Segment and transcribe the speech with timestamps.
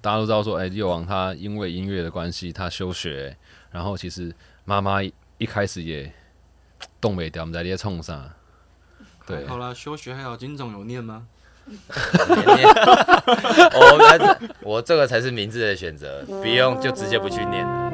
[0.00, 3.36] 大家都知道说，哎，六王他因为音乐的关系，他休学，
[3.72, 4.32] 然后其实
[4.64, 6.12] 妈妈一开始也
[7.00, 8.30] 动没掉，我们在那些冲上。
[9.26, 11.26] 对，好了，休学还好，金总有念吗？
[13.74, 17.87] 我我这个才是明智的选择，不用就直接不去念了。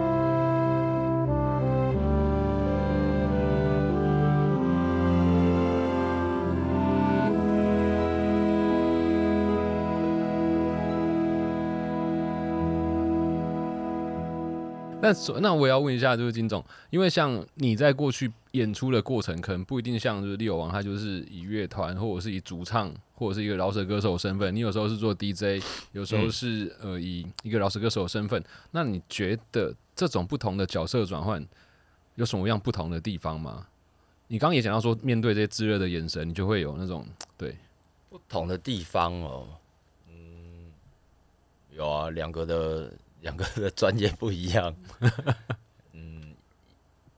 [15.04, 28.43] 那那我也要问一下，就是金总，因为像你在过去演出的过程，可能不一定像就是利友王，他就是以乐团或者是以主唱或者是一个饶舌歌手身份，你有时候是做 DJ，有时候是呃以一个饶舌歌手身份。
[28.71, 31.46] 那你觉得这种不同的角色转换
[32.14, 33.66] 有什么样不同的地方吗？
[34.28, 37.55] 你刚刚也讲到说，面对这些炙热的眼神，你就会有那种对
[38.08, 39.48] 不同的地方哦。
[40.08, 40.72] 嗯，
[41.77, 42.91] 有啊，两个的。
[43.25, 44.75] 两个的专业不一样，
[45.92, 46.34] 嗯，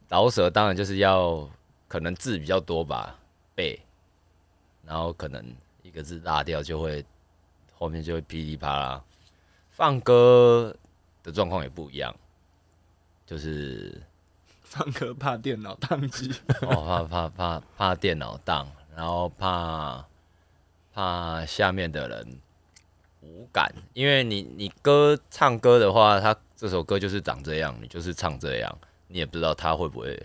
[0.09, 1.51] 饶舌当然就是要
[1.89, 3.19] 可能字比较多吧，
[3.57, 3.79] 背，
[4.85, 5.45] 然后可能
[5.83, 7.05] 一个字落掉就会
[7.75, 9.03] 后面就会噼里啪啦。
[9.71, 10.75] 放歌
[11.25, 12.15] 的状况也不一样，
[13.27, 14.01] 就是
[14.63, 16.33] 放歌怕电脑宕机，
[16.63, 20.07] 哦，怕怕怕怕电脑宕，然后怕
[20.95, 22.41] 怕下面的人。
[23.27, 30.19] 无感，因为你你歌唱歌的话，他这首歌就是长这样，你就是唱这样，你也不知道他会不会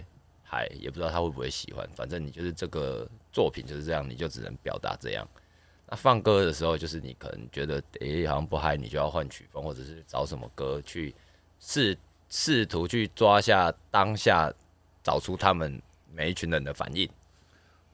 [0.44, 5.28] 嗨，也不知道他会不会喜欢，反正你就是这个作品就是这样，你就只能表达这样。
[5.88, 11.14] 那放歌的时候，就是你可能觉得诶好像不嗨，你就要换曲风，或者是找什么歌去
[11.60, 11.98] 试
[12.30, 14.54] 试图去抓下当下，
[15.04, 15.82] 找出他们
[16.14, 17.10] 每一群人的反应。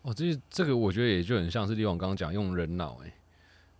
[0.04, 3.12] 哦，这这个我觉得也就很像是李王刚刚讲用人脑诶。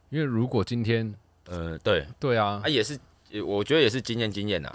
[0.10, 1.14] 因为如果今天，
[1.46, 2.98] 呃，对对啊，啊也是，
[3.46, 4.74] 我觉得也是经验经验呐。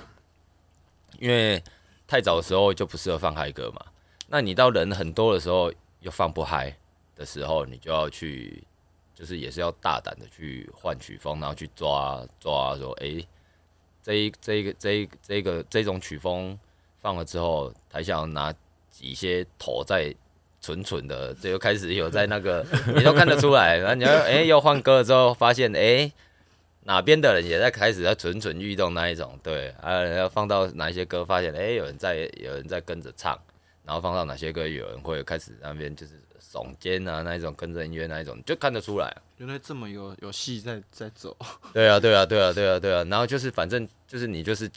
[1.18, 1.62] 因为
[2.06, 3.84] 太早的时候就不适合放嗨歌嘛，
[4.28, 6.76] 那你到人很多的时候又放不嗨
[7.16, 8.62] 的时候，你就要去，
[9.14, 13.24] 就是也是要大胆的去换曲风，然后去抓抓说，哎，
[14.02, 16.58] 这一这一个这一这个这种曲风
[17.00, 18.52] 放了之后，台下拿
[18.90, 20.14] 几些头在。
[20.62, 22.64] 蠢蠢的，这又开始有在那个，
[22.94, 23.76] 你都看得出来。
[23.78, 26.10] 然后你要哎，又换歌了之后，发现哎，
[26.84, 33.36] 哪边的人也在开始在蠢蠢欲动那一种，对啊，要放到哪一些歌，发现哎，有人在有人在跟着唱，
[33.84, 39.12] 然后放到哪些歌，有人会开始那边就是耸肩啊那一种，跟着音乐那一种，就看得出来。
[39.38, 41.36] 原来这么有有戏在在走。
[41.72, 43.04] 对啊，对啊，对啊，对啊，对啊。
[43.10, 44.70] 然后就是反正就是你就是。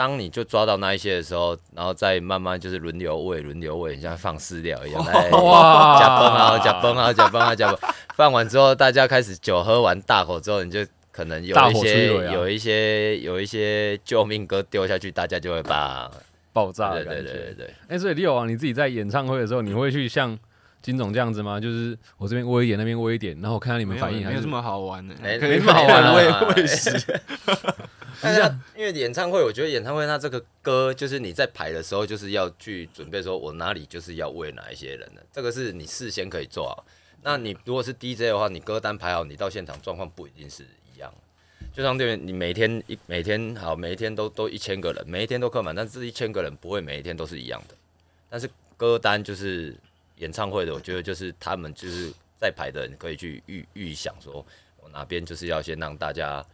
[0.00, 5.04] 当你就抓到那一些的时候，然后再慢慢就是轮流喂，轮流喂，像放饲料一样，
[5.44, 7.78] 哇，加崩啊，加崩啊，加崩啊，加崩。
[8.14, 10.80] 放完之后，大家开始酒喝完大口之后，你就
[11.12, 16.10] 可能有一些有一些有一些救命歌丢下去，大家就会把
[16.54, 16.94] 爆炸。
[16.94, 17.74] 对对对对对。
[17.88, 20.38] 哎，所以李友王，你自己在演唱会的时候，你会去像
[20.80, 21.60] 金总这样子吗？
[21.60, 26.90] 就是我这边喂一点，那边喂一点，然后我看到你们反应，没有这么好玩的，没没这么好玩，喂喂食。
[28.22, 28.40] 但是
[28.76, 36.84] 因为演唱会，我觉得演唱会它这个歌，就是你在排的时候，就是要去准备，说我哪里就是要为哪一些人的，这个是你事先可以做好。
[37.22, 41.10] 那你如果是 DJ 的话，你歌单排好，你到现场状况不一定是一样。
[41.72, 47.74] 就像对面，你每天一每天好，每一天都都一千个人，每一天都客满，但是一千个人不会每一天都是一样的。
[48.28, 49.74] 但是歌单就是
[50.16, 54.44] 演唱会的，我觉得就是他们就是在排的人可以去预预想，说
[54.82, 56.44] 我哪边就是要先让大家。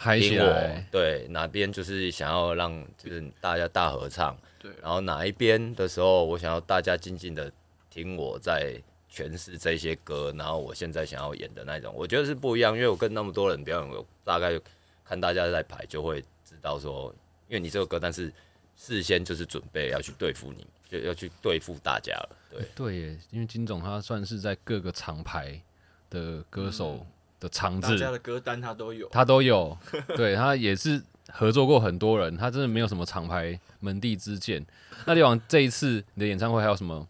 [0.00, 7.50] 嗨起来，对哪边就是想要让就是大家大合唱，对，然后哪一边的时候，我想要大家静静的
[7.90, 8.80] 听我在
[9.12, 14.56] 诠释这些歌，然后我现在想要演的那种，我觉得是不一样，因为我跟那么多人表演，我大概
[15.04, 17.12] 看大家在排，就会知道说，
[17.48, 18.32] 因为你这个歌但是
[18.76, 22.64] 事先就是准备要去对付你，就要去对付大家了，对。
[22.76, 25.60] 对，因为金总他算是在各个厂牌
[26.08, 27.04] 的歌手。
[27.40, 29.76] 的场子，大家的歌单他都有，他都有，
[30.16, 34.64] 对他也是合作过很多人，他真的没有什么厂牌门第之见。
[35.06, 37.06] 那李王这一次你的演唱会还有什么？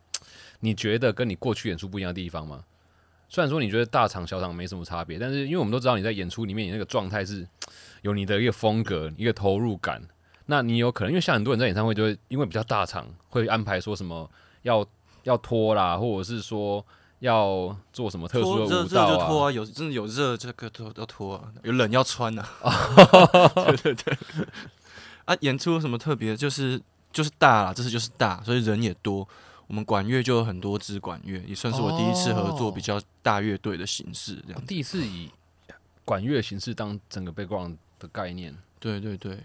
[0.61, 2.65] 你觉得跟你过去演出不一样的地方吗？
[3.29, 7.47] 虽然说你觉得大场小场没什么差别，但是因为我们都知道你在演出里面你那个状态是
[8.03, 10.03] 有你的一个风格、一个投入感。
[10.47, 14.31] 那你有可能因为像很多人在演唱会就会因为比较大场会安排说什么
[14.63, 14.87] 要
[15.23, 16.85] 要拖啦，或者是说。
[17.21, 19.27] 要做什么特殊的舞蹈啊？
[19.27, 19.53] 脱啊！
[19.53, 21.53] 有真的有热，这个脱要脱啊！
[21.63, 22.47] 有冷要穿 呐！
[23.67, 24.17] 对对对。
[25.25, 26.37] 啊，演出有什么特别？
[26.37, 26.81] 就是
[27.13, 29.29] 就是大啦，这次就是大，所以人也多。
[29.67, 34.43] 我们管乐就有很多支管乐，也算是我第一次合作比较大乐队的形式。
[34.47, 35.31] 这样，第一次以
[36.05, 38.57] 管乐形式当整个 background 的概念。
[38.81, 39.39] 对对对，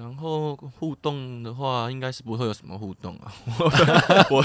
[0.00, 3.30] 然后互动的话，应该是不会有什么互动啊。
[4.30, 4.42] 我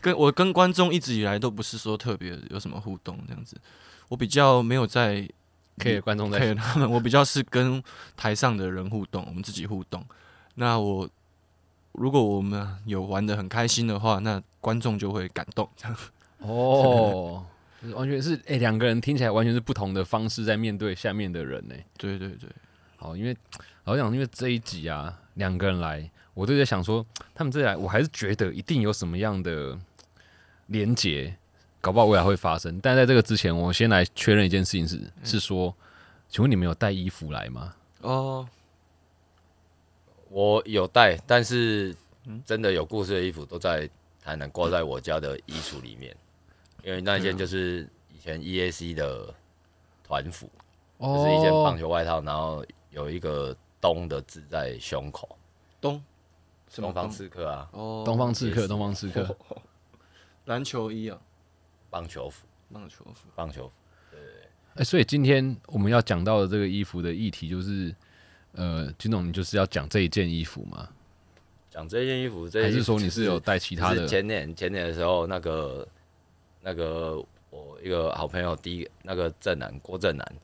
[0.00, 3.60] 跟我跟观众一直以来都不是说特别有什么互动这样子，
[4.08, 5.28] 我比较没有在
[5.76, 7.82] 可以观众在他们，我比较是跟
[8.16, 10.02] 台上的人互动，我们自己互动。
[10.54, 11.06] 那我
[11.92, 15.68] 如果我们有玩的很开心的话，那观众就会感动。
[15.76, 15.96] 这样
[16.40, 17.44] 哦，
[17.82, 21.74] 就是完全是哎，两、个人听起来完全是不同的方式在面对下面的人呢。
[21.98, 22.48] 对对对，
[22.96, 23.36] 好，因为
[23.86, 29.78] 老想，因为这一集啊，两个人来，我都在想说，他们这来，我还是觉得一定有什么样的
[30.66, 31.36] 连结，
[31.80, 32.80] 搞不好未来会发生。
[32.80, 35.72] 但在这个之前，我先来确认一件事情是，是说，
[36.28, 37.74] 请问你们有带衣服来吗？
[38.00, 38.48] 哦，
[40.30, 41.94] 我有带，但是
[42.44, 43.88] 真的有故事的衣服都在
[44.20, 46.12] 台南挂在我家的衣橱里面，
[46.82, 49.32] 因为那件就是以前 EAC 的
[50.02, 50.50] 团服，
[50.98, 55.36] 就是一件棒球外套，然后有一个“东”的字在胸口，
[55.80, 56.02] 东？
[56.68, 56.88] 什么？
[56.88, 59.36] 东方刺客啊，哦，东方刺客东方刺客，
[60.46, 61.18] 篮球衣啊，
[61.90, 63.28] 棒球服，棒球服。
[63.34, 63.72] 棒球服。
[64.74, 67.94] 哎、所以今天我们要讲到的这个衣服的议题就是，
[68.52, 70.88] 呃，金总，你就是要讲这一件衣服吗？
[71.70, 74.06] 讲这件衣服，这件还是说你是有带其他的？
[74.06, 75.88] 前年前年的时候，那个
[76.60, 80.34] 那个我一个好朋友，第一那个正南郭正南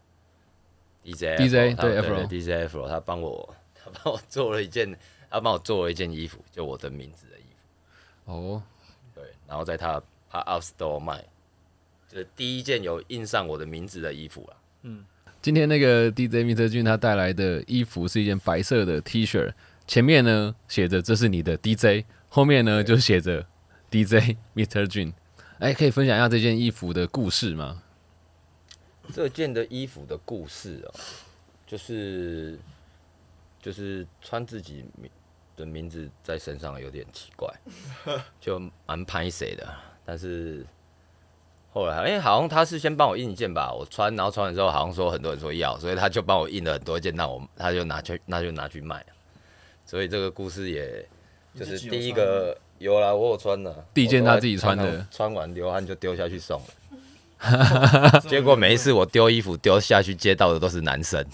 [1.04, 4.96] DJ DJ 他对对 Afro DJ Afro，他帮我 他帮我做了一件，
[5.30, 7.42] 他帮我做了一件衣服，就我的名字的衣
[8.24, 8.62] 服，哦，
[9.14, 10.00] 对，然后在他
[10.30, 11.24] 他 Up Store 卖，
[12.08, 14.56] 就是第一件有印上我的名字的衣服了。
[15.40, 16.68] 今天那个 DJ Mr.
[16.68, 19.52] 俊他带来的衣服是一件白色的 T 恤，
[19.88, 23.44] 前面呢写着这是你的 DJ，后面呢就写着
[23.90, 24.86] DJ Mr.
[24.86, 25.12] 俊。
[25.58, 27.82] 哎、可以分享一下这件衣服的故事吗？
[29.12, 30.94] 这件的衣服的故事哦，
[31.66, 32.58] 就是
[33.60, 35.10] 就是穿自己名
[35.56, 37.52] 的名字在身上有点奇怪，
[38.40, 39.66] 就蛮拍谁的。
[40.04, 40.64] 但是
[41.72, 49.04] 后来，哎、好像他是先帮我印一件吧，我穿，然后穿完之后，好像说很多人说要，所以他就帮我印了很多件，那我他就拿去，那就拿去卖。
[49.84, 51.08] 所以这个故事也
[51.54, 56.66] 就是第一个有啦，我有穿的，第一件他自己穿的穿穿完流汗就丢下去送了。
[58.28, 61.24] 结果每一次我丢衣服丢下去，接到的都是男生，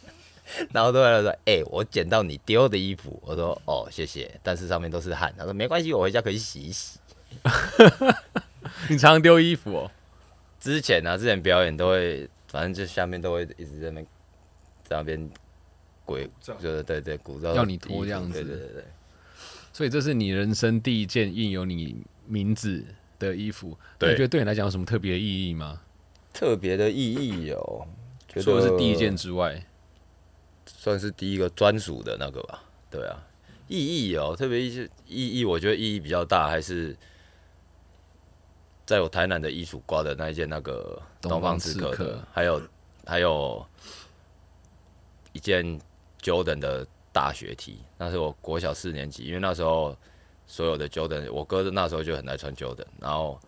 [0.72, 5.32] 然后都在说：“哎、我捡到你丢的衣服。”我说：“哦，谢谢。”但是上面都是汗。
[5.36, 6.98] 他说：“没关系，我回家可以洗一洗。
[8.88, 9.90] 你常常丢衣服哦？”
[10.58, 14.06] 之前啊，之前表演都会，反正就下面都会一直在那边
[14.84, 15.30] 在那边
[16.04, 18.84] 鬼，照就是对对鼓噪要你脱这样子对对对对。
[19.72, 21.96] 所以这是你人生第一件印有你
[22.26, 22.84] 名字
[23.28, 25.80] 的衣服，你觉得对你来讲有什么特别的意义吗？
[26.32, 27.86] 特别的意义哦，
[28.40, 29.64] 除了是第一件之外，
[30.66, 32.64] 算是第一个专属的那个吧。
[32.90, 33.22] 对啊，
[33.68, 36.96] 意义哦，特别意义意义，我觉得意义比较大，还是
[38.84, 42.62] 在我台南的衣橱挂的那一件那个东方刺刺客客的，还有
[43.06, 43.64] 还有
[45.32, 45.80] 一件
[46.20, 49.96] Jordan 的大学 T，那是我国小四年级，因为那时候
[50.52, 53.40] 所有的 Jordan，我哥的那时候就很爱穿 Jordan，然后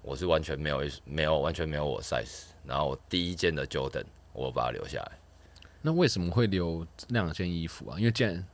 [0.00, 5.18] 我是完全没有没有完全没有我 size，然后我第一件的 Jordan 我把它留下来。
[5.80, 7.98] 那为什么会留那两件衣服啊？
[7.98, 8.46] 因为既然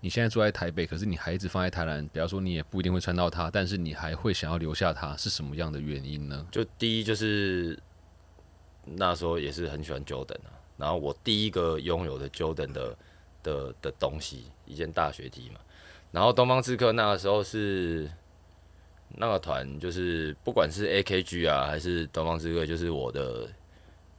[0.00, 6.46] 你现在住在台北，可是你还一直放在台南，比方说你也不一定会穿到它，但是你还会想要留下它，是什么样的原因呢？
[6.50, 7.82] 就第一就是
[8.84, 12.98] 那时候也是很喜欢 Jordan 啊，然后我第一个拥有的 Jordan 的
[13.42, 15.60] 的的东西，一件大学 T 嘛，
[16.18, 18.10] 然后东方刺客那个时候是
[19.10, 23.48] 那个团，就是不管是 AKG 啊，还是东方刺客，就是我的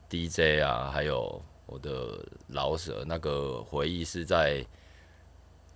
[0.09, 4.65] DJ 啊，还有我的老舍那个回忆是在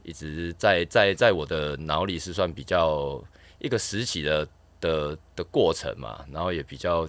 [0.03, 3.21] 一直在在在我的脑里是算比较
[3.59, 4.47] 一个时期的
[4.79, 7.05] 的的过程嘛，然后也比较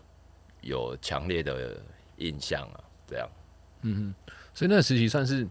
[0.61, 1.81] 有强烈的
[2.17, 3.29] 印象啊，这样。
[3.83, 5.47] 嗯哼所以那个时期算是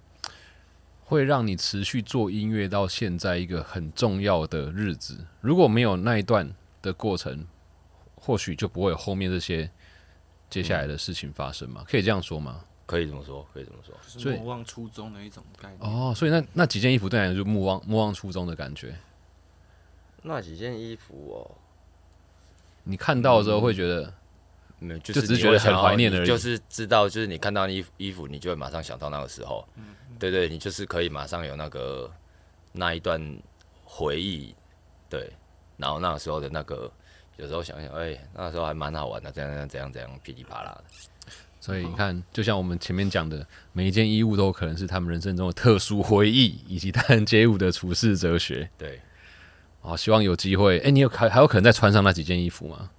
[1.06, 5.26] 会让你持续做音乐到现在一个很重要的日子。
[5.42, 7.46] 如果没有那一段的过程，
[8.16, 9.70] 或许就不会有后面这些
[10.50, 11.84] 接下来的事情发生嘛？
[11.88, 12.62] 可以这样说吗？
[12.86, 13.96] 可以这么说，可以这么说。
[14.08, 15.80] 就是莫忘初衷的一种概念。
[15.82, 18.96] 哦，所以那那几件衣服对你来说就莫忘莫忘初衷的感觉。
[20.24, 21.58] 那几件衣服哦，
[22.84, 24.14] 你看到的时候会觉得，
[24.84, 29.68] 没有，就就是只是觉得很怀念的人就是知道，就是你看到衣服衣服，你就会马上想到那个时候。
[30.20, 32.10] 对对，你就是可以马上有那个
[32.72, 33.20] 那一段
[33.84, 34.56] 回忆，
[35.10, 35.30] 对，
[35.76, 36.90] 然后那个时候的那个，
[37.36, 40.84] 有时候想想，哎、那时候还蛮好玩的，这样这样这样这样噼里啪啦的。
[41.60, 48.70] 所以你看，就像我们前面讲的，每一件衣物都可能是他们人生中的特殊回忆，以及他人接物的处事哲学。
[48.78, 49.02] 对，
[49.82, 50.80] 好，希望有机会。
[50.80, 52.92] 哎、你有还还有可能再穿上那几件衣服吗？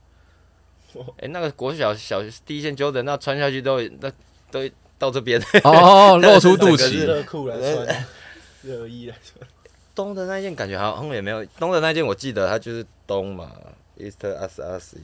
[1.19, 4.11] 哎、 那个国小小第一件 Jordan 那穿下去都那
[4.51, 7.05] 都到这边，哦， 露出肚脐。
[7.05, 8.07] 热裤来穿，
[8.63, 9.49] 热衣来穿。
[9.95, 13.51] 东的那件感觉好像也没有，东的那件我记得它就是东嘛
[13.97, 14.97] ，East Us Us。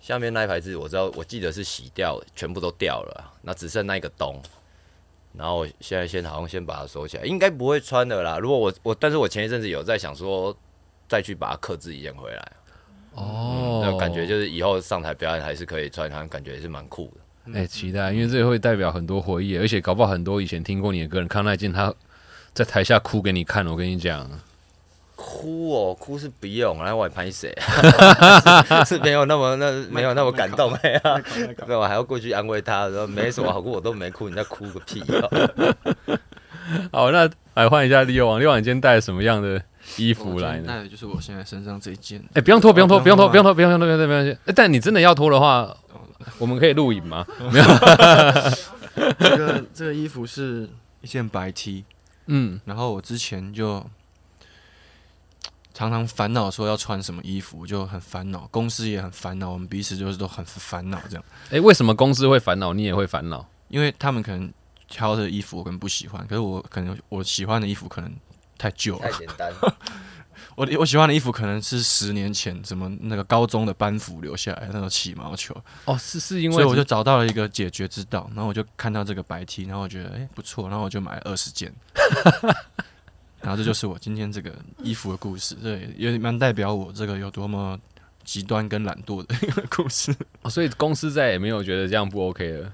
[0.00, 4.40] 下面那一排字我知道，我记得是洗掉，全部都掉了啊，那只剩那一个东。
[5.36, 8.38] 然后我现在先好像先把它收起来，应该不会穿的啦。
[8.38, 10.56] 如果我我，但是我前一阵子有在想说，
[11.08, 12.52] 再去把它克制一件回来。
[13.16, 17.58] 哦，那感觉就是以后上台表演还是可以穿，好像感觉也是蛮酷的。
[17.58, 21.94] 哎、期待，因为这会代表很多回忆，而且搞不好很多以前听过你的歌人看到那件他
[22.52, 24.28] 在台下哭给你看，我跟你讲，
[25.14, 27.56] 哭哦，哭是不用，来我拍谁？
[28.84, 31.00] 是没有那么那没有那么感动哎呀，
[31.66, 36.18] 对，我还要过去安慰他，说没什么好哭，我都没哭，你在哭个屁哦！
[36.90, 39.62] 好，那来换一下六王，六王你今天带了什么样的
[39.96, 40.66] 衣服来呢？
[40.66, 42.22] 带的就是我现在身上这一件。
[42.34, 44.38] 哎、不用脱，不用脱，哦不用脱，不用脱，不用脱，不用脱，不用脱。
[44.46, 45.74] 哎但你真的要脱的话，
[46.38, 47.26] 我们可以录影吗？
[47.52, 47.64] 没有，
[49.18, 50.68] 这个这个衣服是
[51.00, 51.84] 一件白 T，
[52.26, 53.84] 嗯，然后我之前就
[55.72, 63.46] 常常烦恼说要穿什么衣服，就很烦恼，公司也很烦恼，我们彼此就是都很烦恼这样，哎、为什么公司会烦恼，你也会烦恼？
[63.68, 64.50] 因为他们可能
[64.88, 68.10] 挑的衣服我可能不喜欢，可是我可能我喜欢的衣服可能
[68.58, 69.52] 太旧了，太简单，
[70.56, 81.72] 我我喜欢的衣服可能是十年前什么那个高中的班服留下来那种起毛球，哦，是是因为所以我就找到了一个解决之道，然后我就看到这个白 T，然后我觉得哎、不错，然后我就买了二十件，
[83.42, 87.78] 然后这就是我今天这个衣服的故事，这也也蛮代表我这个有多么
[88.24, 90.14] 极端跟懒惰的一个故事。
[90.42, 92.72] 哦，所以公司再也没有觉得这样不 OK 了。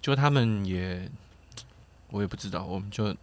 [0.00, 1.10] 就他们也，
[2.10, 3.14] 我也不知道，我们就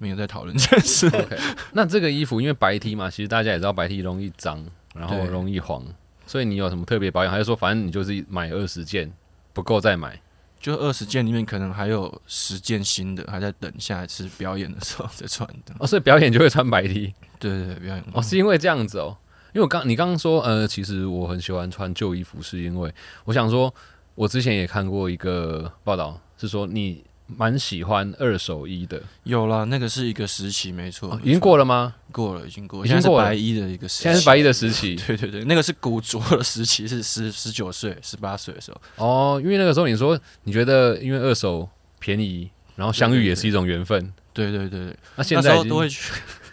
[0.00, 1.06] 没有在讨论这件事。
[1.14, 1.38] OK，
[1.72, 5.84] 那这个衣服因为白 T 嘛，其实大家也知道白 T 容易脏，然后容易黄，
[6.26, 7.30] 所以你有什么特别保养？
[7.30, 9.12] 还是说反正你就是买二十件，
[9.52, 10.20] 不够再买？
[10.58, 15.74] 就二十件里面可能还有十件新的，还在等下一次表演的时候再穿的。
[15.78, 17.14] 哦，所以表演就会穿白 T。
[17.38, 19.16] 对对对，表演哦，是因为这样子哦。
[19.52, 22.92] 因为我刚你刚刚说，呃，其实我很喜欢穿旧衣服，是因为
[23.24, 23.74] 我想说，
[24.14, 27.02] 我之前也看过一个报道，是说你
[27.36, 31.94] 蛮喜欢二手衣的，有啦，那个是一个时期，没错，哦已经过了吗？
[32.12, 34.02] 过了，已经过了，已经过了现在是白衣的一个时期。
[34.02, 38.80] 现在是白衣的时期 对对对，那个是古着的时期，是十十九岁、十八岁的时候。
[38.96, 41.68] 哦，因为那个时候你说你觉得因为二手
[41.98, 44.12] 便宜，然后相遇也是一种缘分。
[44.32, 46.12] 对对对对，那现那时在都会去，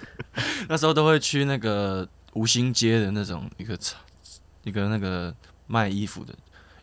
[0.68, 4.00] 那时候都会去那个吴兴街的那种一个场
[4.64, 5.34] 一个那个
[5.68, 6.34] 卖衣服的，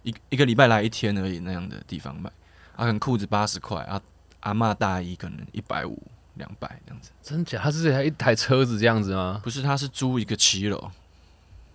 [0.04, 2.30] 一一个礼拜来一天而已那样的地方卖，
[2.76, 4.00] 啊，可能裤子八十块，啊，
[4.40, 6.00] 阿嬷大衣可能一百五、
[6.34, 7.10] 两百这样子。
[7.22, 7.60] 真假？
[7.60, 9.40] 他是一台车子这样子吗？
[9.42, 10.90] 不是，他是租一个骑楼，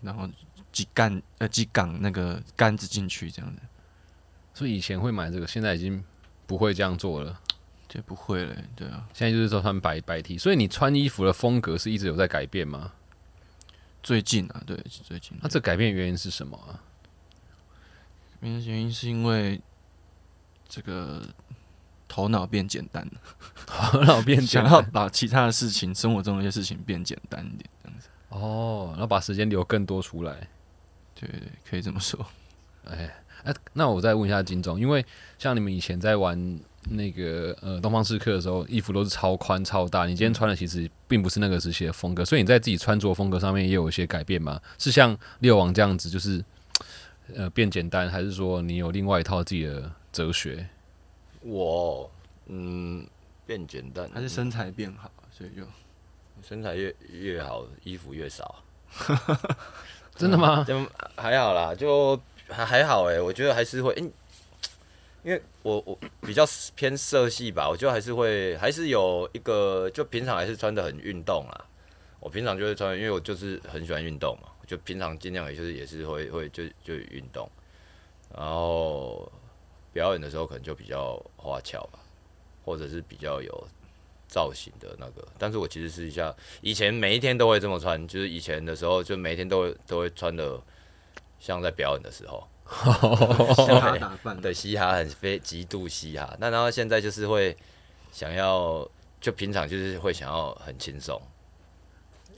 [0.01, 0.29] 然后
[0.72, 3.62] 几杆呃几杆那个杆子进去这样子，
[4.53, 6.03] 所以以前会买这个，现在已经
[6.46, 7.39] 不会这样做了。
[7.88, 9.08] 就不会了，对啊。
[9.15, 12.91] 现在就是说穿白白 T，所以你穿衣服的风格是一直有在改变吗？
[14.03, 15.36] 最近啊，对，最近。
[15.41, 16.77] 那这改变原因是什么啊？
[18.41, 19.60] 原因是因为
[20.70, 21.22] 这个
[22.08, 23.12] 头脑变简单了，
[23.66, 28.08] 头脑变简要把其他的事情、生活中的一些事情变简单一点，这样子。
[28.30, 30.48] 哦，然后把时间留更多出来。
[31.16, 32.26] 对对对，可以这么说。
[32.86, 33.10] 哎，
[33.74, 35.06] 那我再问一下金总，因为
[35.38, 36.60] 像你们以前在玩
[36.90, 44.60] 那个呃东方刺客的时候，衣服都是超宽超大，你今天穿的其实并不是那个时期的风格，所以你在自己穿着风格上面也有一些改变吗？
[44.78, 46.44] 是像六王这样子，就是
[47.36, 50.68] 呃变简单，还是说你有另外一套自己的哲学？
[51.42, 52.10] 我
[52.48, 53.08] 嗯
[53.46, 55.63] 变简单，还是身材变好，所以就
[56.42, 58.63] 身材越越好，衣服越少。
[60.16, 60.63] 真的吗？
[60.68, 60.86] 就
[61.16, 64.12] 还好啦，就还还好哎、我觉得还是会，因
[65.24, 71.66] 因为我我比较偏色系吧，我觉得还是会还是有一个，就平常还是穿的很运动啦。
[72.20, 77.50] 我平常就会穿，因为我就是很喜欢运动嘛，就平常尽量也就是也是会会就就运动，
[78.36, 79.32] 然后
[79.93, 82.00] 表演的时候可能就比较花俏吧，
[82.63, 83.67] 或者是比较有
[84.27, 85.27] 造型的那个。
[85.38, 90.62] 但是我其实私底下以前每一天都会这么穿，就是以前的时候就每一天都会都会穿的
[91.39, 92.48] 像在表演的时候。
[92.69, 94.39] 嘻哈打扮。
[94.39, 96.38] 对，嘻哈很非极度嘻哈。
[96.39, 97.58] 那然后现在就是会
[98.12, 98.88] 想要，
[99.19, 101.19] 就平常就是会想要很轻松，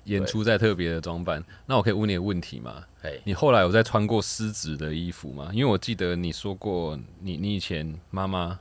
[0.06, 1.44] 演出在特别的装扮。
[1.66, 2.84] 那我可以问你个问题吗？
[3.02, 5.50] 嘿，你后来有在穿过狮子的衣服吗？
[5.54, 8.60] 因为我记得你说过你，你以前妈妈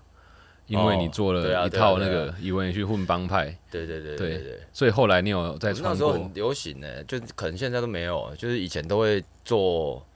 [0.67, 4.61] 因为你做了一套那个，以为你去混帮派，对对对对对对。
[4.73, 10.07] 所以后来你有在穿过时候很流行呢、就可能现在都没有，就是以前都会做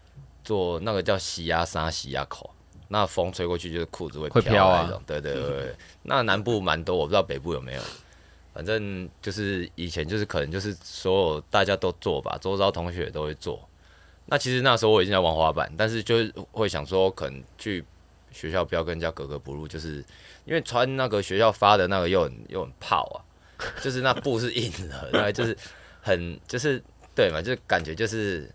[0.43, 2.49] 做那个叫洗压纱、洗压口，
[2.89, 7.83] 那风吹过去就是裤子会会飘啊对对对，那南部蛮多，我不知道北部有没有。
[8.55, 13.69] 反正就是以前就是可能就是所有大家都做吧，周遭同学都会做。
[14.27, 17.85] 那其实那时候我已经在玩滑板，但是就会想说，可能去
[18.31, 19.97] 学校不要跟人家格格不入，就是
[20.45, 23.19] 因为穿那个学校发的那个又很又很泡啊，
[23.83, 25.57] 就是那布是硬的， 然后就是
[26.01, 26.83] 很就是
[27.15, 28.49] 对嘛，就是感觉就是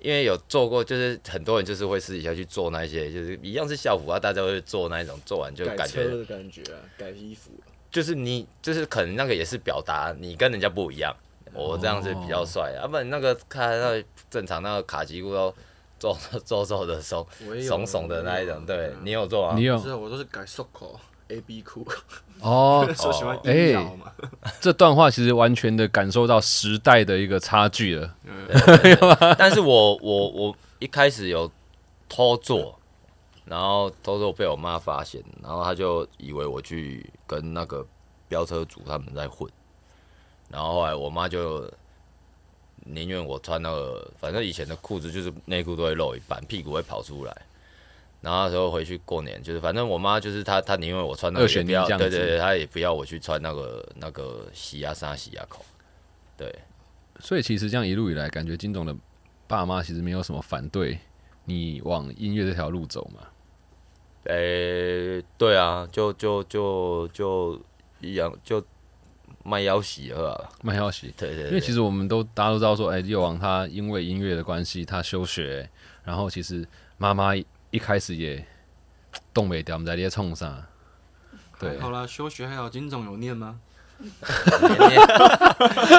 [0.00, 7.50] 因为有做过，就是很多人就是会私底下去做那些，就是一样是校服啊，大家会做那一种，做完就感觉感觉啊，改衣服。
[7.90, 11.14] 就是你就是可能那个也是表达你跟人家不一样，
[11.52, 15.54] 我这样子比较帅啊，不然那个看那正常那个卡其裤都
[15.98, 19.54] 皱皱皱的松我也有怂怂的那一种，对你有做啊？
[19.56, 19.78] 你有。
[19.78, 21.86] 是啊，我都是改袖口 A B 裤，
[22.40, 24.10] 哦， 说喜欢哎阴摇嘛。
[24.60, 28.14] 这段话其实完全的感受到时代的一个差距了。
[29.36, 31.50] 但是我我我一开始有
[32.08, 32.79] 偷做，
[33.50, 37.84] 然后偷偷被我妈发现，然后她就以为我去跟那个
[38.28, 39.50] 飙车族他们在混，
[40.48, 41.68] 然后后来我妈就
[42.84, 47.36] 宁愿我穿那个，反正以前的裤子就是内裤都会露一半，屁股会跑出来。
[48.20, 51.48] 然后那时候回去过年，就是反正我妈就是她，她宁愿我穿那个
[52.08, 55.64] 对对对，她也不要我去穿那个那个洗牙纱、洗牙口，
[56.36, 56.54] 对。
[57.18, 58.94] 所以其实这样一路以来，感觉金总的
[59.48, 60.96] 爸妈其实没有什么反对
[61.46, 63.26] 你往音乐这条路走嘛。
[64.24, 67.60] 诶、对啊，就就就就
[68.00, 68.62] 一样，就
[69.42, 70.48] 卖腰洗了啊。
[70.62, 75.68] 蛮好奇，对对对，因为其实我们都大家都知道说，哎、六王他因为音乐的关系，他休学，
[76.04, 76.66] 然后其实
[76.98, 78.44] 妈妈一开始也
[79.32, 80.62] 动没掉，我们在这些冲上。
[81.58, 83.58] 对好啦，休学还好，金总有念吗？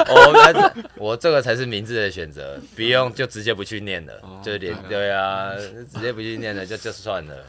[0.08, 7.46] 我们我这个才是明智的选择，不用就直接不去念了，哦就连对对啊，直接不去念了就就算了。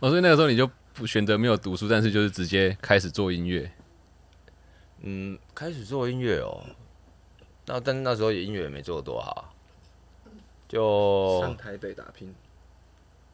[0.00, 3.70] 哦，所以那个时候你就不选择没有读书，但是就是直接开始做音乐。
[5.00, 6.62] 嗯，开始做音乐哦，
[7.66, 9.42] 那但是那时候音乐也没做得多好啊，
[10.68, 12.34] 就上台北打拼，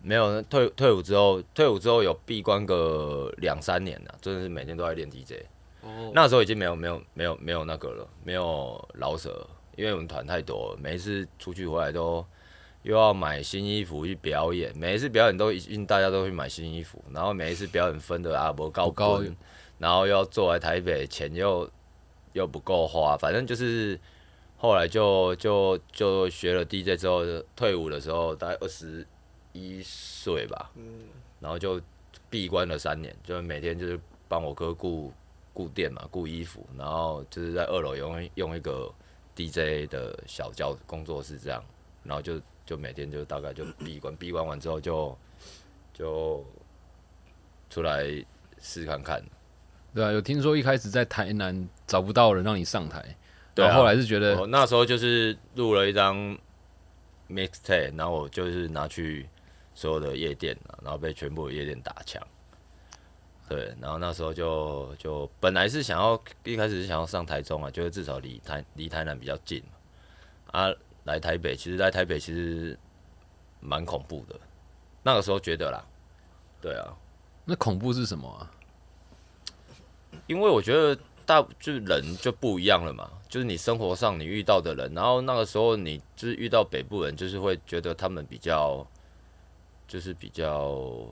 [0.02, 5.44] 没有退退伍之后，退伍之后有闭关个两三年了，真的是每天都在练 DJ。
[5.82, 9.46] 哦，那时候已经没有没有没有没有那个了，没有老舍，
[9.76, 12.24] 因为我们团太多了，每一次出去回来都
[12.84, 19.34] 又要买新衣服去表演，每一次表演都一定大家都会买新衣服，然后每一次表演分的啊不高不高分，
[19.78, 21.68] 然后又要坐在台北，钱又
[22.34, 23.98] 又不够花，反正就是
[24.58, 27.24] 后来就就就学了 DJ 之后，
[27.56, 29.06] 退伍的时候大概二十
[29.52, 30.70] 一岁吧，
[31.40, 31.80] 然后就
[32.28, 35.10] 闭关了三年，就每天就是帮我哥顾
[35.54, 38.92] 顾店嘛，顾衣服，然后就是在二楼用用一个
[39.34, 41.64] DJ 的小教工作室这样，
[42.02, 45.16] 然后就就每天就大概就闭关， 闭关完之后就
[45.92, 46.44] 就
[47.70, 48.04] 出来
[48.60, 49.22] 试看看。
[49.94, 53.00] 对啊，有听说一开始在台南找不到人让你上台，
[53.54, 56.36] 对啊然后后来是觉得我那时候就是录了一张
[57.28, 59.28] mixtape，然后我就是拿去
[59.74, 62.20] 所有的夜店啊然后被全部的夜店打枪。
[63.46, 70.58] 对，然后那时候就就本来是想要一开始是想要上台中啊，就是至少离台离台南比较近嘛。
[70.58, 72.78] 啊，来台北，其实来台北其实
[73.60, 74.38] 蛮恐怖的，
[75.02, 75.84] 那个时候觉得啦，
[76.60, 76.96] 对啊，
[77.44, 78.50] 那恐怖是什么啊？
[80.26, 88.86] 因为我觉得大就是人就不一样了嘛，就是你生活上你遇到的人，然后那个时候你就是遇到北部人，就是会觉得他们比较，
[89.88, 91.06] 就是比较，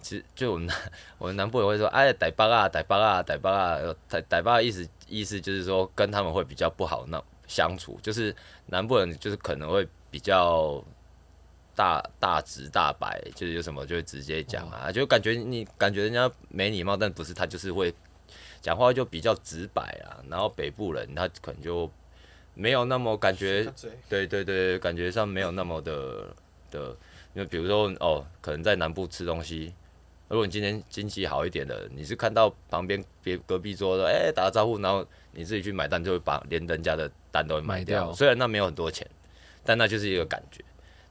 [0.00, 0.76] 其实就我们南
[1.18, 8.32] 我们南部人会说，哎，逮巴啊，逮巴啊，逮巴啊，逮逮巴的意思意思就是说跟他们会比较不好那相处，就是
[8.66, 10.80] 南部人就是可能会比较。
[11.78, 17.94] 大大直大白，就是有什么就会直接讲啊，就感觉你感觉人家没礼貌，但不是他就是会
[18.60, 21.88] 讲话就比较直白啊，然后北部人他可能就
[22.54, 23.72] 没有那么感觉，
[24.08, 26.34] 对对对，感觉上没有那么的
[26.68, 26.88] 的，
[27.32, 29.72] 因为比如说哦，可能在南部吃东西，
[30.28, 39.08] 如果你今天经济好一点的，你是看到旁边别隔壁桌的哎、打个招呼，然后你自己去买单，就会把连人家的单都会买掉，掉虽然那没有很多钱，
[39.64, 40.62] 但那就是一个感觉。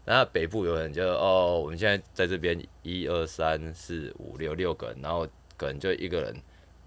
[0.05, 5.27] 然后北部有人就哦，我们现在在这边一二三四五六六个人，然后
[5.57, 6.33] 可能就一个人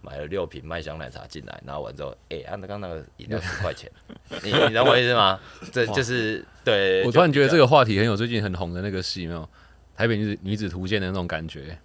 [0.00, 3.90] 买了六瓶麦香奶茶进来，然后完之后，哎、按照刚刚那个饮料十块钱，
[4.42, 5.38] 你你懂我意思吗？
[5.70, 7.04] 这就是对。
[7.04, 9.42] 我突然觉得这个个话题很有最近很红的那个戏，没有
[9.94, 11.78] 《台北女子女子图鉴》的那种感觉，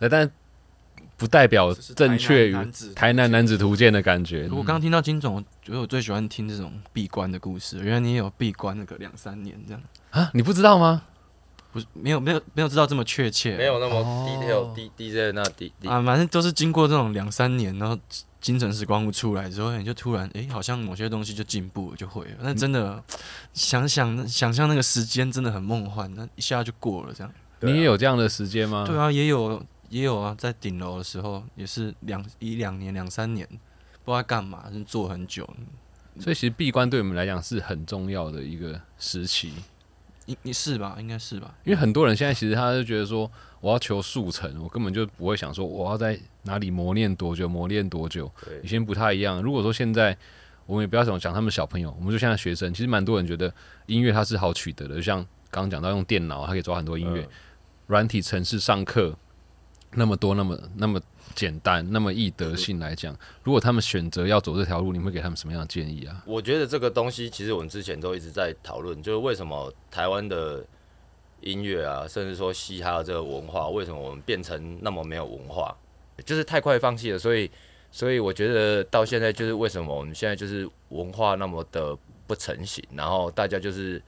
[0.00, 0.28] 那但
[1.16, 4.48] 不代表正确于台南男子台南男子图鉴的感觉。
[4.50, 7.78] 我刚刚听到金总，我觉得我最喜欢听这种闭关的故事。
[7.78, 11.02] 原来你也有闭关那个两三年这样，啊，你不知道吗？
[11.72, 17.96] 不是没有没有没有知道这么确切，没有那么哦 detail D D J 那 D D 啊，反正都是经过这种两三年，然后
[18.40, 22.30] 精神时光屋出来之后，你就突然诶，好像某些东西就进步了，就会了。
[22.40, 23.00] 那真的
[23.52, 27.32] 想想想象那个时间真的很梦幻，那一下就过了这样。
[27.60, 28.84] 你也有这样的时间吗？
[28.84, 33.46] 对啊，也有也有啊，在顶楼的时候也是两一两年两三年，
[34.02, 35.48] 不知道干嘛，是坐很久。
[36.18, 39.52] 所以其实闭关对我们来讲是很重要的一个时期，
[40.26, 40.96] 你你是吧？
[40.98, 41.54] 应该是吧？
[41.64, 48.30] 因为很多人现在其实他就觉得说，我要求速成，我根本就不会想说我要在哪里磨练多久，磨练多久。
[48.44, 49.40] 对以前不太一样。
[49.42, 50.16] 如果说现在，
[50.66, 53.52] 我们也不要讲讲他们小朋友，我们就现在学生，其实蛮多人觉得
[53.86, 55.18] 音乐它是好取得的，就像
[55.50, 57.28] 刚刚讲到用电脑，它可以抓很多音乐，
[57.86, 59.16] 软体程式上课
[59.92, 61.00] 那么多，那么那么
[61.34, 66.22] 简单，那么易得性来讲，如果他们选择要走这条路，你会给他们什么样的建议啊？
[66.26, 70.64] 我觉得这个东西其实我们之前都一直在讨论，就是为什么台湾的
[71.40, 75.76] 音乐啊，甚至说嘻哈这个文化，为什么我们变成那么没有文化，
[76.24, 77.18] 就是太快放弃了。
[77.18, 77.50] 所以，
[77.90, 84.00] 所以我觉得到现在就是为什么我们现在就是文化那么的不成型，然后大家就是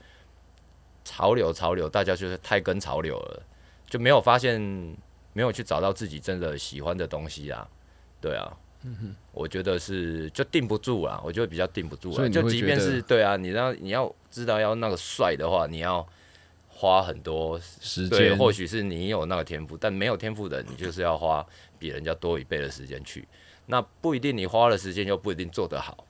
[1.04, 3.42] 潮流潮流，大家就是太跟潮流了，
[3.88, 4.60] 就没有发现，
[5.32, 7.68] 没有去找到自己真的喜欢的东西啊。
[8.20, 8.52] 对啊，
[8.84, 12.16] 嗯哼我觉得是就定不住啊，我觉得比较定不住啦。
[12.16, 16.06] 所以你就即便是对啊，你要你要知道要那个帅的话，你要
[16.68, 21.44] 花很多，时间或许是你有那个天赋，但没有天赋的人，你就是要花
[21.78, 23.26] 比人家多一倍的时间去。
[23.66, 26.06] 那不一定你花了时间，又不一定做得好。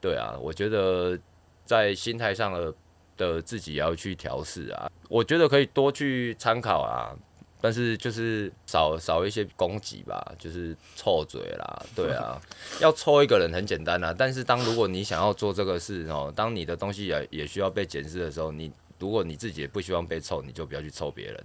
[0.00, 1.18] 对啊，我觉得
[1.64, 2.74] 在心态上的
[3.16, 4.90] 的自己要去调试啊。
[5.08, 7.14] 我觉得可以多去参考啊，
[7.62, 12.38] 但是就是少少一些攻击吧，就是臭嘴啦，对啊，
[12.82, 21.44] 要抽一个人很简单啊，但是当如果你想要做这个事哦，当你的东西也也需要被检视的时候，你如果你自己也不希望被臭，你就不要去臭别人。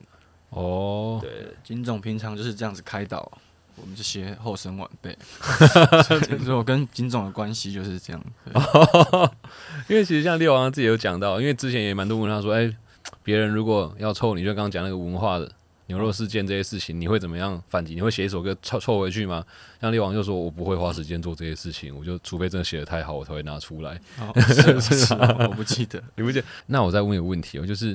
[0.50, 1.32] 哦，对，
[1.64, 3.32] 金总平常就是这样子开导
[3.76, 5.16] 我们这些后生晚辈，
[6.04, 8.24] 所以我跟金总的关系就是这样。
[8.44, 8.54] 对
[9.88, 12.74] 因为其实像六王自己有讲到，因为之前也蛮多问他说，哎、
[13.24, 15.52] 别人如果要臭你，就刚刚讲那个文化的
[15.88, 17.96] 牛肉事件这些事情，你会怎么样反击？
[17.96, 19.44] 你会写一首歌凑凑回去吗？
[19.82, 24.00] 像力王就说，我不会花时间做这些事情，我就除非真的写的太好，我才会拿出来。
[24.20, 26.02] 哦是啊是啊我不记得。
[26.16, 26.48] 你不记得？
[26.68, 27.88] 那我再问一个问题哦，就是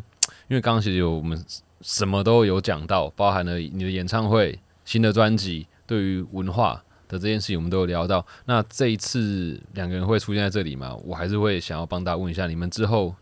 [0.48, 1.42] 因为刚刚其实有我们
[1.80, 8.24] 什么都有讲到，包含了你的演唱会、新的专辑，对于文化的这件事情，我们都有聊到。
[8.46, 10.94] 那这一次两个人会出现在这里嘛？
[11.04, 13.14] 我还是会想要帮大家问一下，你们之后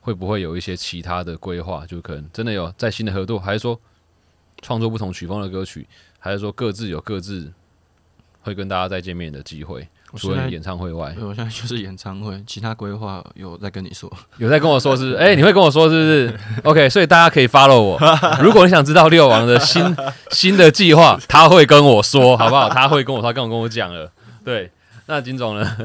[0.00, 1.84] 会不会有一些其他的规划？
[1.86, 3.78] 就可能真的有在新的合作，还是说
[4.64, 5.86] 创作不同曲风的歌曲，
[6.18, 7.52] 还是说各自有各自
[8.40, 9.86] 会跟大家再见面的机会？
[10.16, 14.10] 除了演唱会外，对我现在就是演唱会，其他规划有在跟你说。
[14.38, 15.14] 有在跟我说是？
[15.18, 17.98] 哎、你会跟我说是不是？OK，所以大家可以 follow 我。
[18.40, 19.84] 如果你想知道六王的新
[20.30, 22.68] 新的计划，他会跟我说，好不好？
[22.68, 24.10] 他会跟我，他刚刚跟我讲了。
[24.44, 24.70] 对，
[25.06, 25.76] 那金总呢？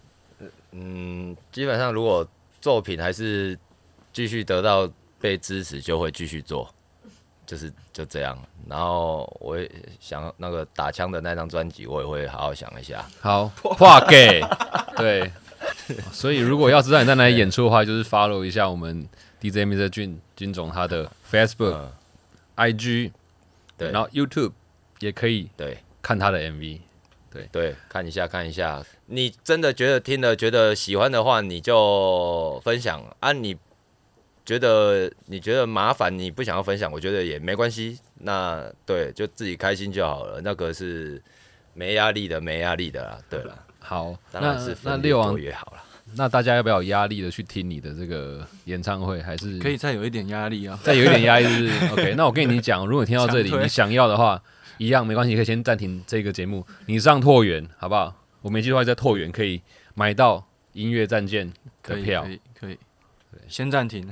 [0.72, 2.26] 嗯，基本上如果
[2.62, 3.58] 作品还是
[4.10, 4.88] 继续得到
[5.20, 6.72] 被支持，就会继续做，
[7.50, 8.38] 就是就这样。
[8.68, 13.04] 然后我也想那个打枪的那张专辑，我也会好好想一下。
[13.20, 14.40] 好， 话给
[14.96, 15.28] 对。
[16.12, 19.06] 所以如果要知道你在哪里演出的话，就是 follow 一下我们
[19.40, 19.88] DJ Mr.
[19.88, 21.92] 俊金总他的 Facebook、嗯
[22.56, 23.10] ，IG，
[23.76, 24.52] 对，然后 YouTube
[25.00, 26.78] 也可以对看他的 MV。
[27.32, 28.82] 对对，看一下看一下。
[29.06, 33.32] 你真的觉得听了觉得喜欢的话，你就分享啊。
[33.32, 33.56] 你
[34.50, 37.96] 觉得你觉得麻烦，你不想要分享，我觉得也没关系。
[38.22, 40.40] 那对，就自己开心就好了。
[40.40, 41.22] 那个是
[41.72, 43.16] 没压力的，没压力的啦。
[43.28, 45.84] 对了，好，当然那是那六王也好了。
[46.16, 49.22] 那大家要不要有压力的去听你的这个演唱会？
[49.22, 50.76] 还是可以再有一点压力啊。
[50.82, 51.86] 再有一点压力是不是？
[51.94, 54.42] OK，那我跟你讲，如果你听到这里，你想要的话，
[54.78, 58.12] 一样没关系，你可以先暂停这个节目，你上拓元好不好？
[58.42, 59.62] 我没记错，在拓元可以
[59.94, 62.78] 买到音乐战舰可以的票可，以可以，
[63.46, 64.10] 先暂停。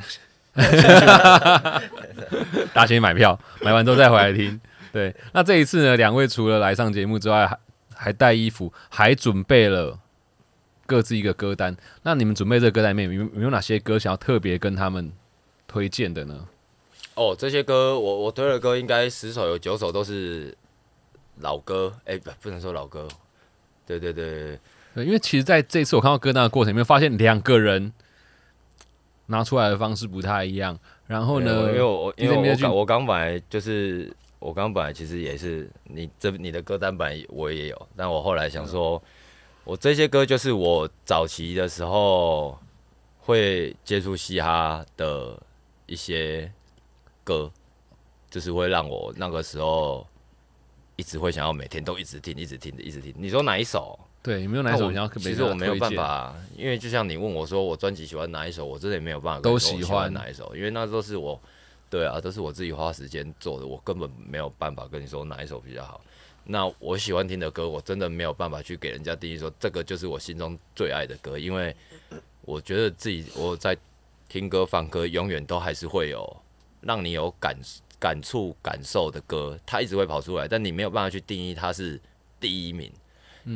[2.75, 4.61] 大家先买票，买完之后再回来听。
[4.92, 7.59] 对，那这一次呢，两位除了来上节目之外，还
[7.94, 9.99] 还带衣服，还准备了
[10.87, 11.77] 各自一个歌单。
[12.03, 15.12] 那你们准备这个歌单里面有有没有哪些歌想要特别跟他们
[15.66, 16.47] 推荐的呢？
[17.14, 20.57] 哦，这些歌我我推的歌应该十首有九首都是
[21.40, 23.07] 老歌，哎、不不能说老歌，
[23.87, 24.59] 对对对
[24.94, 27.92] 对，因为其实在这次我看到歌单的过程里面，发现两个人
[29.28, 30.78] 拿出来的方式不太一样。
[31.06, 39.02] 然后呢，因为我我因为我刚我刚本来就是我刚本来其实也是你这你的歌单本来我也有，但我后来想说，
[39.64, 42.58] 我这些歌就是我早期的时候
[43.20, 45.40] 会接触嘻哈的
[45.86, 46.52] 一些
[47.24, 47.50] 歌，
[48.28, 50.06] 就是会让我那个时候
[50.96, 53.14] 一直会想要每天都一直听，一直听，一直听。
[53.16, 53.98] 你说哪一首？
[54.22, 61.40] 对，有没有哪一首其实我没有，办法，因为就像你问我说我专辑喜欢哪一首，我真的也没有办法跟都你说我喜欢哪一首，因为那都是我，
[61.88, 66.00] 对啊，都是我自己花时间做的，我根本没有办法跟你说哪一首比较好。
[66.44, 71.74] 那我喜欢听的歌，我真的没有办法去给人家定义说这个就是我心中最爱的歌，因为
[72.42, 73.76] 我觉得自己我在
[74.28, 76.37] 听歌放歌，永远都还是会有
[76.81, 77.57] 让你有感
[77.98, 82.00] 感触感受的歌，它一直会跑出来，但你没有办法去定义它是
[82.40, 82.90] 第一名。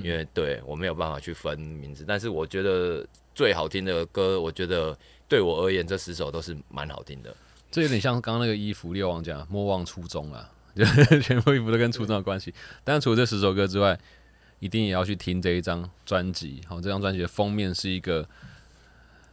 [0.03, 4.97] 因为对我没有办法去分名字，但是我觉得最好听的歌，我觉得
[5.29, 7.35] 对我而言，这十首都是蛮好听的。
[7.71, 10.85] 这有点像刚刚那个衣服，六王讲莫忘初衷啦，就
[11.21, 12.53] 全部衣服都跟初衷有关系。
[12.85, 13.99] 但是除了这十首歌之外，
[14.59, 16.61] 一定也要去听这一张专辑。
[16.67, 18.29] 好，这张专辑的封面是一个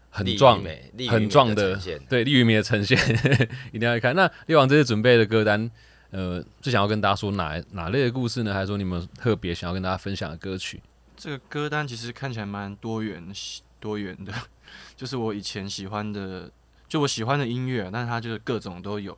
[0.10, 0.64] 很壮、
[1.10, 1.80] 很壮的。
[2.08, 2.98] 对利于美的呈现，
[3.72, 4.16] 一定要去看。
[4.16, 5.70] 那六王这次准备的歌单，
[6.12, 8.54] 呃，最想要跟大家说哪哪类的故事呢？
[8.54, 10.82] 还是说你们特别想要跟大家分享的歌曲？
[11.16, 13.32] 这个歌单其实看起来蛮多元
[13.80, 14.34] 多元的，
[14.98, 16.52] 就是我以前喜欢的，
[16.88, 19.14] 就我喜欢的音乐，但是它就是各种都有，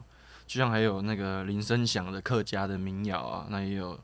[0.45, 3.99] 就像还有那个林声祥的客家的民谣啊，那也有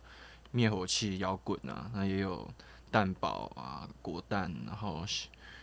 [0.51, 2.47] 灭火器摇滚啊，那也有
[2.89, 5.03] 蛋堡啊、果蛋，然后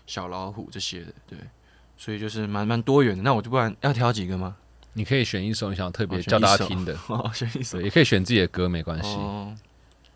[0.06, 1.38] 小老虎这些的，对，
[1.96, 3.22] 所以就是蛮蛮多元的。
[3.22, 4.56] 那我就不然要挑几个吗？
[4.94, 9.14] 你可以选一首你想要特别叫大家听的， 哦，选一首，也可以选自己的歌，没关系。
[9.16, 9.54] 哦，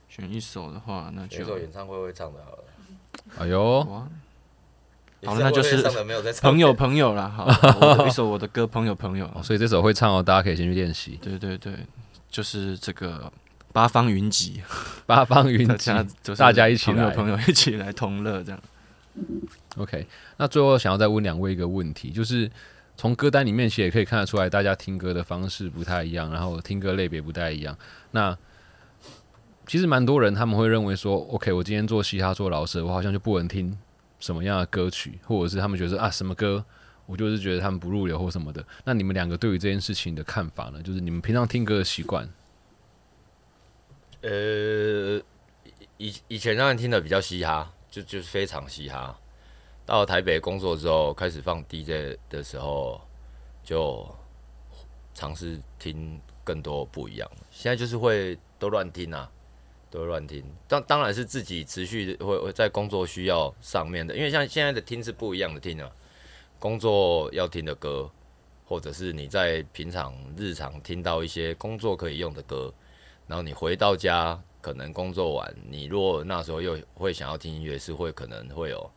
[0.09, 2.65] 选一首的话，那就有一首演唱会会唱的，好了。
[3.39, 5.83] 哎呦，好那就是
[6.41, 7.45] 朋友朋友啦，好，
[7.99, 11.19] 我一首我的歌，朋友朋友，哦所以这首会唱哦，大家可以先去练习。
[11.21, 11.73] 对对对，
[12.31, 13.33] 就是这个
[13.73, 14.63] 八方云集，
[15.07, 15.91] 八方云集
[16.37, 18.63] 大家一起朋友来朋友一起来同乐这样。
[19.77, 22.49] OK，那最后想要再问两位一个问题，就是
[22.99, 27.79] 从歌单里面其实也可以看得出来，大家听歌的方式不太一样，然后听歌类别不太一样。
[28.11, 28.37] 那
[29.69, 33.79] 其实蛮多人他们会认为说，OK，我今天做嘻哈做老舍，我好像就不能听
[34.19, 36.65] 什么样的歌曲，或者是他们觉得啊什么歌，
[37.07, 38.67] 我就是觉得他们不入流或什么的。
[38.85, 40.83] 那你们两个对于这件事情的看法呢？
[40.83, 42.29] 就是你们平常听歌的习惯，
[44.23, 45.23] 呃，
[45.99, 49.17] 以以前让人听的比较嘻哈，就就是非常嘻哈。
[49.89, 53.01] 到台北工作之后，开始放 DJ 的时候，
[53.65, 54.07] 就
[55.15, 57.27] 尝试听更多不一样。
[57.51, 59.33] 现在就是会都乱听啊，
[59.91, 60.45] 都乱听。
[60.69, 65.91] 当当然是自己持续会会在工作需要上面的，因为像现在的听是不一样的听啊。
[66.59, 68.11] 工作要听的歌，
[68.67, 72.71] 或者是你在平常日常听到一些工作可以用的歌，
[73.27, 78.91] 然后你回到家，可能工作完，你如果那时候又会想要听音乐，是会可能会有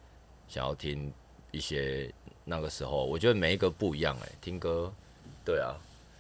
[0.52, 1.12] 想要听
[1.52, 4.92] 一些那个时候，我觉得每一个不一样哎、听歌，
[5.46, 5.74] 对啊，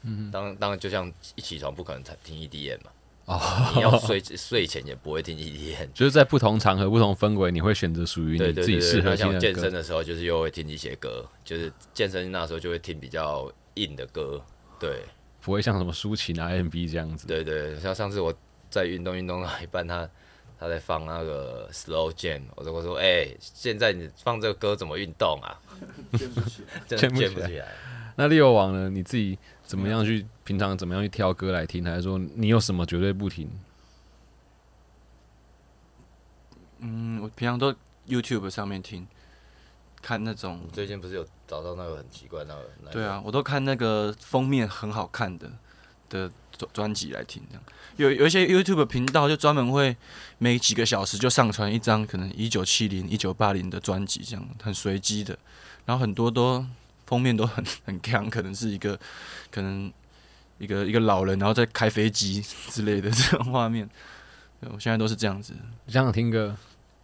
[0.03, 2.91] 嗯，当当然就像一起床不可能才听 EDM 嘛，
[3.25, 9.73] 哦，你要睡睡前也不会听 EDM，就是在不同场合、不同氛围，你会选择属于你自己适合听的那像健身。
[9.73, 14.41] 的时候，就是又会听一些歌，就是健身那时候就会听比较硬的歌，
[14.79, 15.03] 对。
[15.43, 17.25] 不会像什么抒情啊、M B 这样子。
[17.25, 18.31] 对对，像上次我
[18.69, 20.07] 在运动运动到一半，他
[20.61, 25.59] 他在放那个 slow jam，我就会说，哎、现在你放这个歌怎么运动啊？
[26.19, 26.85] 真的建不起来
[27.27, 27.67] 建不起来。
[28.15, 28.87] 那六王呢？
[28.87, 31.83] 你自己怎么样去平常怎么样去挑歌来听？
[31.83, 33.49] 还是说你有什么绝对不听？
[36.77, 37.73] 嗯，我平常都
[38.07, 39.07] YouTube 上面听，
[39.99, 42.69] 看那种最近不是有找到那个很奇怪那个？
[42.81, 45.51] 那个对，啊，我都看那个封面很好看的
[46.07, 47.63] 的专专辑来听，这样
[47.97, 49.95] 有有一些 YouTube 频道就专门会
[50.37, 55.37] 每几个小时就上传一张可能一九七零、一九八零的专辑，这样很随机的，
[55.85, 56.65] 然后很多都
[57.05, 58.97] 封面都很 很强，可能是一个
[59.49, 59.91] 可能
[60.57, 63.89] 一个一个老人然后在开飞机 之类的这种画面。
[64.59, 65.53] 对我现在都是这样子，
[65.87, 66.55] 这样听歌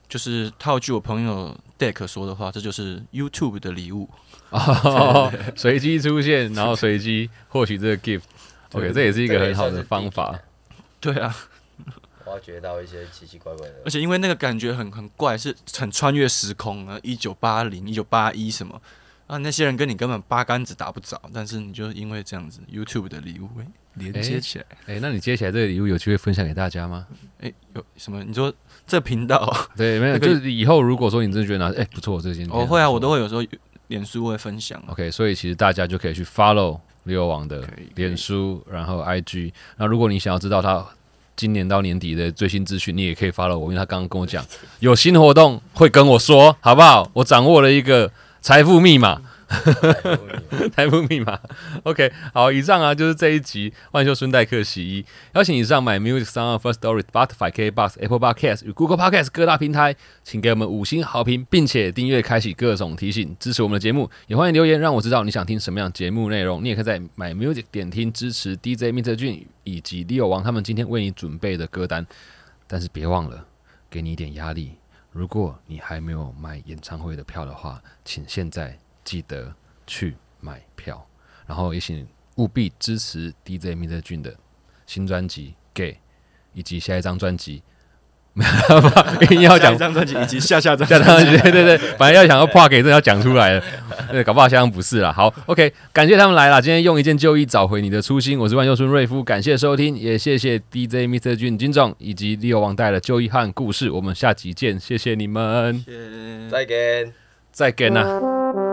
[0.08, 4.10] 就是套句我朋友 Deck 说的话，这就是 YouTube 的礼物。
[4.52, 8.22] 哦， 随机出现，然后随机获取这个 gift。
[8.78, 10.40] 对 OK，这也是一个很好的方法。
[11.00, 11.36] 对啊，
[12.26, 13.92] 挖掘到一些奇奇怪怪的而。
[13.92, 18.82] 且因为那个感觉很很怪，是很穿越时空啊，一九八零、一九八一什么，
[19.28, 27.08] 啊，那些人跟你根本八竿子打不着，但是你就因为这样子 YouTube 的礼物哎连接起来，哎、那你接起来这个礼物有机会分享给大家吗？
[27.40, 28.24] 哎、有什么？
[28.24, 28.54] 你说
[28.86, 33.18] 这频道 对，没有，就是以后如果说你真的觉得拿，哎、不错，这件我会啊，我都会。
[33.18, 33.44] 会有时候
[33.88, 34.90] 脸书会分享啊。
[34.90, 37.64] OK，所以其实大家就可以去 follow 六王的
[37.96, 39.52] 脸书，然后 IG。
[39.78, 40.86] 那如果你想要知道他
[41.36, 44.46] 今年到年底的最新资讯，你也可以 follow 我，因为他刚刚跟我讲
[44.80, 47.10] 有新活动会跟我说，好不好？
[47.14, 49.22] 我掌握了一个财富密码。
[50.76, 51.40] 台风密码
[51.84, 64.10] ，OK，好，以上啊就是这一集万秀孙代客洗衣，邀请以上买 Music Sound First Story、Spotify、KBox、Apple Podcast 与 Google Podcast 各大平台，请给我们五星好评，并且订阅、开启各种提醒，支持我们的节目。
[64.28, 66.62] 也欢迎留言让我知道你想听什么样的节目内容。
[66.62, 69.16] 你也可以在买 Music 点听支持 DJ Mr.
[69.16, 72.06] 俊以及 Leo 王他们今天为你准备的歌单，
[72.68, 73.46] 但是别忘了
[73.90, 74.74] 给你一点压力。
[75.14, 79.54] 如果你还没有买演唱会的票的话，请现在记得
[79.88, 81.02] 去买票，
[81.46, 84.02] 然后也请务必支持 DJ Mr.
[84.02, 84.36] 俊的
[84.86, 85.94] 新专辑《Gay》，
[86.54, 87.64] 以及下一张专辑。
[88.34, 93.64] 没有一定要讲下一张专辑以及下下张下张专辑，张对对对，本来要想要破给，真的要讲出来了，
[94.12, 95.12] 对，搞不好下张不是啦。
[95.12, 101.36] 好，OK，感谢他们来了，今天用一件旧衣找回你的初心，我是万佑春瑞夫，感谢收听，也谢谢 DJ Mr.
[101.36, 105.84] 俊金总以及 Leo 王带的旧衣和故事，我们下集见，谢谢你们，
[106.52, 107.14] 再见。
[107.52, 108.67] 再见啊。